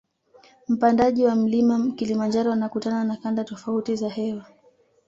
[0.67, 4.45] Mpandaji wa mlima kilimanjaro anakutana na kanda tofauti za hewa